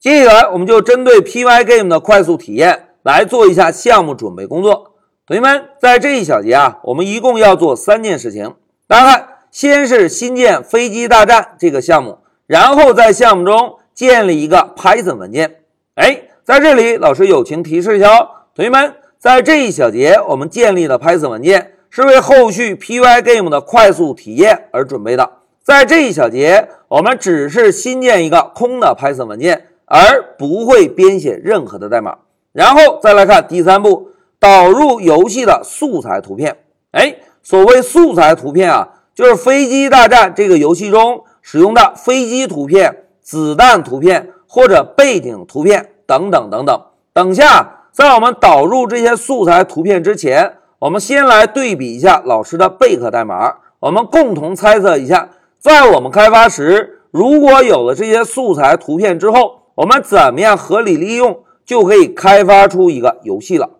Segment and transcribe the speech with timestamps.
[0.00, 4.94] 接下来，我们就针对 Pygame 的快速体验来做一下项目准备工作。
[5.26, 8.54] 同学们，在这一小节啊，我们一共要做三件事情。
[8.86, 12.16] 大家看，先是新建飞机大战这个项目，
[12.46, 15.56] 然后在项目中建立一个 Python 文件。
[15.96, 25.30] 哎，在这里，老师友情提示一下哦，同学们，在这一小节我们建立的 Python 文件是为后续 Pygame 的快速体验而准备的。
[25.62, 29.66] 在这一小节，我们只是新建一个空的 Python 文件。
[29.92, 32.18] 而不会编写任何的代码，
[32.52, 36.58] 然后再来看第三步，导入游戏的素材图片。
[36.92, 46.80] 哎，所谓素材图片啊，就是飞机大战这个游戏中使用的飞机图片、子弹图片或者背景图片等等等等。
[47.12, 59.59] 等下，在我们导入这些素材图片之前，我们先来对比一下老师的备课代码，我们共同猜测一下，在我们开发时，如果有了这些素材图片之后。
[59.80, 63.70] 我们怎么样合理利用，就可以开发出一个游戏了。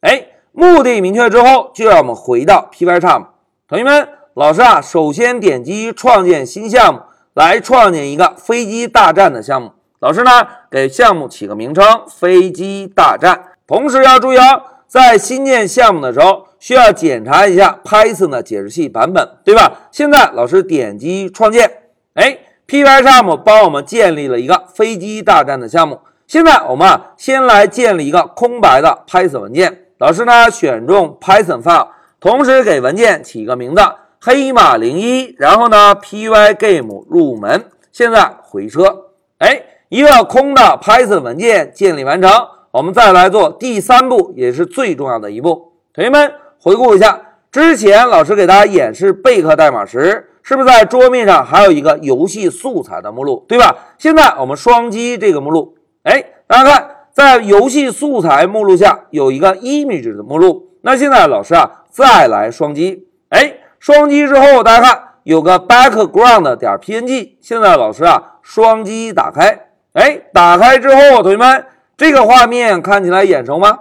[0.00, 3.26] 哎，目的明确之后，就让我们回到 Pycharm。
[3.68, 7.00] 同学们，老师啊，首先点击创建新项目，
[7.34, 9.72] 来创建一个飞机大战的项目。
[9.98, 10.30] 老师呢，
[10.70, 13.52] 给项目起个名称“飞机大战”。
[13.68, 19.72] 同时要注意哦，在新建项目的时候，需要检查一下 Python 的解释器版本，对吧？
[19.92, 21.70] 现在老师点击创建，
[22.14, 22.38] 哎。
[22.70, 25.98] Pycharm 帮我们建立了一个飞机大战的项目。
[26.28, 29.86] 现在我们啊，先来建立一个空白的 Python 文件。
[29.98, 31.88] 老师呢，选中 Python file，
[32.20, 33.82] 同时给文件起一个名字
[34.22, 37.64] “黑马零一”，然后呢，Pygame 入门。
[37.90, 39.06] 现在回车，
[39.38, 42.30] 哎，一个空的 Python 文件建立完成。
[42.70, 45.72] 我们再来做第三步，也是最重要的一步。
[45.92, 50.28] 同学们回顾一下，之前老师给大家演示备课代码时。
[50.42, 53.74] 是不是在桌面上还有一个游戏素材的目录，对吧？
[53.98, 60.70] 现在我们双击这个目录，哎，大家看，在游戏素材目录下有一个 image 的目录。
[60.82, 67.36] 那现在老师啊，再来双击，哎，双击之后，大家看有个 background 点 png。
[67.40, 73.78] 现在老师啊，双击打开，哎，打开之后，同学们，这个画面看起来眼熟吗？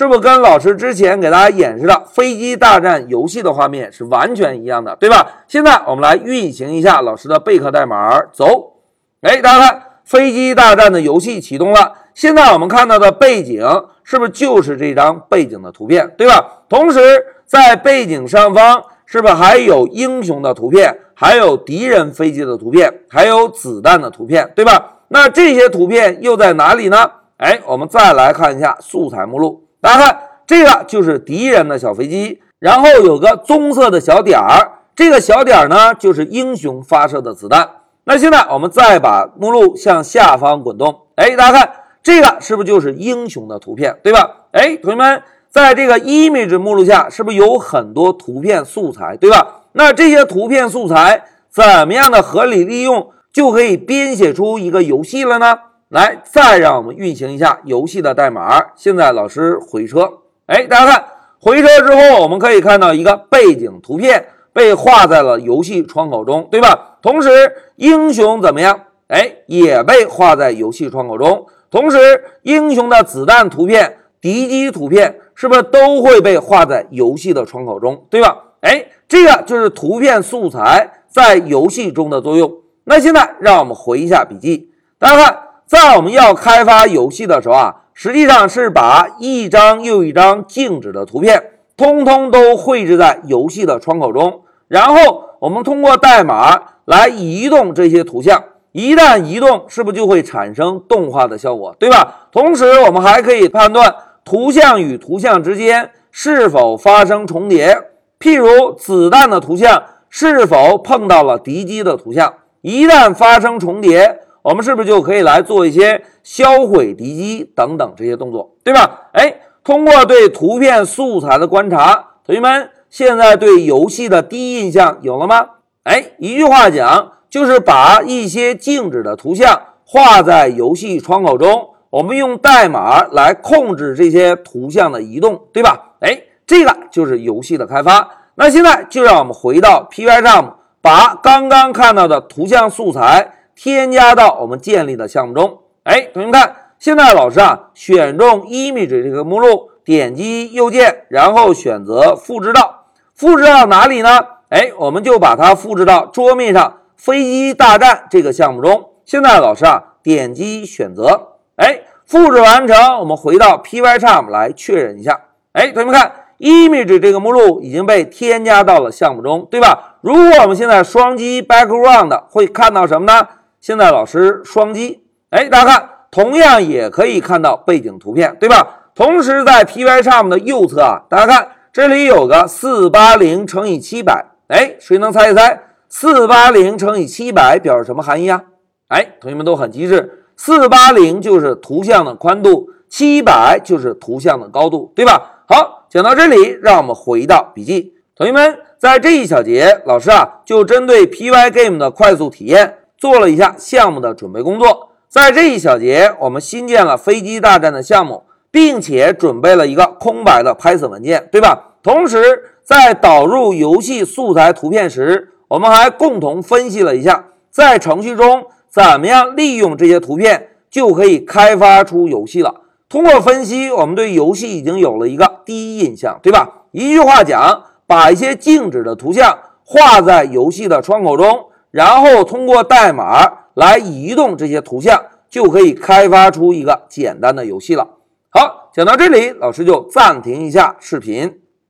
[0.00, 5.42] 是不是跟老师之前给大家演示的飞机大战游戏的画面是完全一样的，对吧？
[5.46, 8.76] 现在我们来运行一下老师的备课代码，走。
[9.20, 11.92] 哎，大家看，飞机大战的游戏启动了。
[12.14, 13.62] 现在我们看到的背景
[14.02, 16.62] 是不是就是这张背景的图片，对吧？
[16.66, 25.00] 同时，在背景上方是不是还有英雄的图片，还有敌人飞机的图片，还有子弹的图片，对吧？
[25.08, 27.10] 那这些图片又在哪里呢？
[27.36, 29.66] 哎，我们再来看一下素材目录。
[29.80, 37.68] 大家看，这个就是敌人的小飞机，然后有个棕色的小点儿，这个小点儿呢就是英雄发射的子弹。
[38.04, 44.46] 那现在我们再把目录向下方滚动，哎，大家看这个是不是就是英雄的图片，对吧？
[44.52, 49.62] 哎，同学们，在这个 image 目录下是不是有很多图片素材，对吧？
[49.72, 55.58] 那这些图片素材怎么样的合理利用，就可以编写出一个游戏了呢？
[55.90, 58.64] 来，再让我们运行一下游戏的代码。
[58.76, 60.08] 现在老师回车，
[60.46, 61.04] 哎，大家看，
[61.40, 66.98] 回车之后，我们可以看到一个背景图片被画在了游戏窗口中，对吧？
[67.02, 68.84] 同时，英雄怎么样？
[69.08, 71.44] 哎，也被画在游戏窗口中。
[71.72, 71.98] 同时，
[72.42, 78.38] 英雄的子弹图片、敌机图片是不是都会被画在游戏的窗口中，对吧？
[78.60, 82.58] 哎，这个就是图片素材在游戏中的作用。
[82.84, 85.49] 那现在让我们回一下笔记，大家看。
[85.70, 91.40] 在我们要开发游戏的时候啊，实际上是把一张又一张静止的图片，
[91.76, 98.42] 通通都绘制在游戏的窗口中，然后我们通过代码来移动这些图像。
[98.72, 102.26] 一旦移动，是不是就会产生动画的效果，对吧？
[102.32, 103.94] 同时，我们还可以判断
[104.24, 107.78] 图像与图像之间是否发生重叠，
[108.18, 114.18] 譬如子弹的图像是否碰到了敌机的图像，一旦发生重叠。
[114.42, 119.08] 我们是不是就可以来做一些销毁敌机等等这些动作，对吧？
[119.12, 125.46] 哎，通过对图片素材的观察，同学们现在对游戏的第一印象有了吗？
[125.82, 135.96] 哎，一句话讲，就是把一些静止的图像画在游戏窗口中，我们用代码来控制这些图像的移动，对吧？
[136.00, 138.08] 哎，这个就是游戏的开发。
[138.36, 143.34] 那现在就让我们回到 Pycharm，把刚刚看到的图像素材。
[143.62, 145.58] 添加到我们建立的项目中。
[145.82, 154.18] 哎，同学们看，现在老师啊，选中 image 这个目录，点击右键，然后选择复制到，复制到哪里呢？
[154.48, 158.92] 哎，我们就把它复制到桌面上飞机大战这个项目中。
[159.04, 162.98] 现在老师啊，点击选择，哎，复制完成。
[163.00, 165.20] 我们回到 Pycharm 来确认一下。
[165.52, 169.98] 哎，同学们看，image 这个目录已经被添加到了项目中，对吧？
[170.00, 173.28] 如果我们现在双击 background，会看到什么呢？
[173.60, 178.88] 现在老师双击，哎，大家看，同样也可以看到背景图片，对吧？
[178.94, 185.62] 同时在 Pycharm 的右侧啊，大家看这里有个四八零乘以七百，哎，谁能猜一猜？
[185.90, 188.42] 四八零乘以七百表示什么含义啊？
[188.88, 195.44] 哎，同学们都很机智，四八零就是图像的宽度，七百就是图像的高度，对吧？
[195.46, 197.92] 好，讲到这里，让我们回到笔记。
[198.16, 204.90] 同学们，在这一小节，老师啊就针对 Pygame 的快速体验做了一下项目的准备工作。
[205.08, 211.76] 在这一小节，我们新建了飞机大战的项目，并且准备了一个空白的 Python 文件，对吧？
[211.82, 222.60] 同时，在导入游戏素材图片时，我们还共同分析了一下，在程序中怎么样利用这些图片，就可以开发出游戏了。
[222.86, 226.66] 通过分析，我们对游戏已经有了一个第一印象，对吧？
[226.72, 237.88] 一句话讲，把一些静止的图像画在游戏的窗口中，然后通过代码来移动这些图像，就可以开发出一个简单的游戏了。
[238.30, 241.39] 好，讲到这里，老师就暂停一下视频。